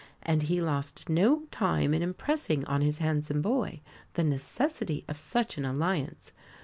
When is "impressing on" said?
2.01-2.81